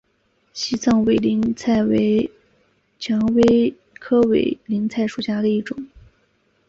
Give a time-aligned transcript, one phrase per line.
[0.51, 2.31] 西藏委陵菜为
[2.97, 5.85] 蔷薇科委陵菜属下的一个种。